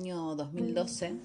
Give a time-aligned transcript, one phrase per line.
[0.00, 1.16] 2012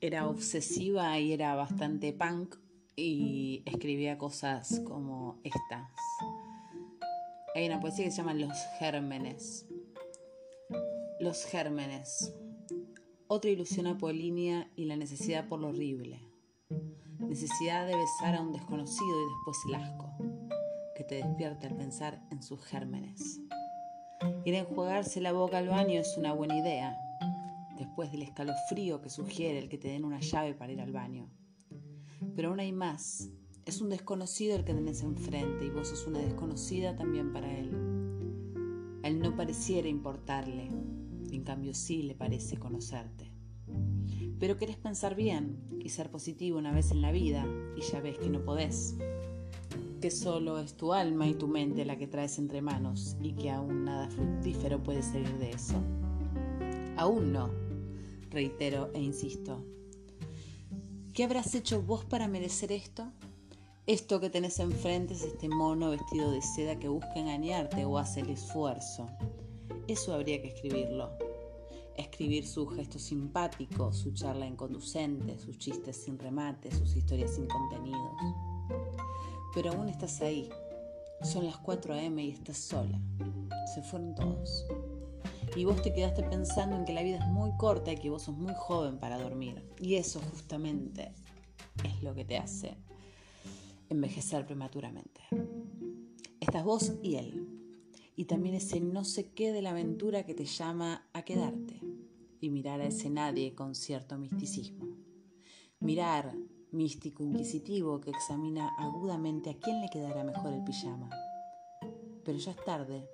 [0.00, 2.54] era obsesiva y era bastante punk
[2.94, 5.90] y escribía cosas como estas.
[7.56, 9.66] Hay una poesía que se llama Los Gérmenes.
[11.18, 12.32] Los Gérmenes.
[13.26, 16.20] Otra ilusión apolínea y la necesidad por lo horrible.
[17.18, 20.12] Necesidad de besar a un desconocido y después el asco,
[20.94, 23.40] que te despierta al pensar en sus gérmenes.
[24.44, 26.96] Ir a enjuagarse la boca al baño es una buena idea,
[27.76, 31.30] después del escalofrío que sugiere el que te den una llave para ir al baño.
[32.34, 33.30] Pero aún hay más.
[33.64, 37.70] Es un desconocido el que tenés enfrente y vos sos una desconocida también para él.
[39.02, 40.68] A él no pareciera importarle,
[41.30, 43.30] en cambio sí le parece conocerte.
[44.38, 48.18] Pero querés pensar bien y ser positivo una vez en la vida y ya ves
[48.18, 48.96] que no podés.
[50.00, 53.50] Que solo es tu alma y tu mente la que traes entre manos y que
[53.50, 55.82] aún nada fructífero puede salir de eso.
[56.96, 57.50] Aún no,
[58.30, 59.64] reitero e insisto.
[61.12, 63.10] ¿Qué habrás hecho vos para merecer esto?
[63.86, 68.20] Esto que tenés enfrente es este mono vestido de seda que busca engañarte o hace
[68.20, 69.08] el esfuerzo.
[69.86, 71.10] Eso habría que escribirlo.
[71.96, 78.16] Escribir su gesto simpático, su charla inconducente, sus chistes sin remate, sus historias sin contenidos.
[79.54, 80.50] Pero aún estás ahí.
[81.22, 82.22] Son las 4 a.m.
[82.22, 83.00] y estás sola.
[83.74, 84.66] Se fueron todos
[85.56, 88.24] y vos te quedaste pensando en que la vida es muy corta y que vos
[88.24, 89.64] sos muy joven para dormir.
[89.80, 91.12] Y eso justamente
[91.82, 92.76] es lo que te hace
[93.88, 95.22] envejecer prematuramente.
[96.40, 97.48] Estás vos y él.
[98.16, 101.80] Y también ese no sé qué de la aventura que te llama a quedarte
[102.40, 104.86] y mirar a ese nadie con cierto misticismo.
[105.80, 106.34] Mirar
[106.70, 111.08] místico inquisitivo que examina agudamente a quién le quedará mejor el pijama.
[112.24, 113.08] Pero ya es tarde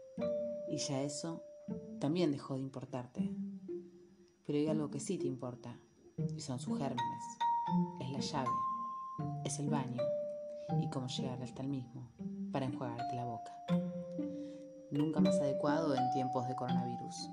[0.69, 1.45] y ya eso
[2.03, 3.33] también dejó de importarte.
[4.45, 5.79] Pero hay algo que sí te importa,
[6.35, 7.25] y son sus gérmenes.
[8.01, 8.51] Es la llave,
[9.45, 10.03] es el baño,
[10.81, 12.11] y cómo llegar hasta el mismo
[12.51, 13.53] para enjuagarte la boca.
[14.91, 17.31] Nunca más adecuado en tiempos de coronavirus.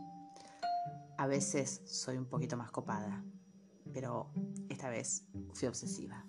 [1.18, 3.24] A veces soy un poquito más copada,
[3.92, 4.30] pero
[4.70, 5.26] esta vez
[5.56, 6.24] fui obsesiva.